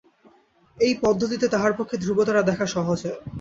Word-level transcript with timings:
এই 0.77 0.93
পদ্ধতিতে 1.03 1.45
তাহার 1.47 1.73
পক্ষে 1.79 1.95
ধ্রুবতারা 1.97 2.41
দেখা 2.43 2.65
সহজ 2.75 2.99
হয়। 3.05 3.17